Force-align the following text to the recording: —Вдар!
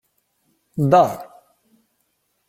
—Вдар! 0.81 1.17